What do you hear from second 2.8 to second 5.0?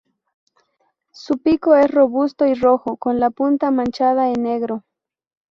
con la punta manchada en negro.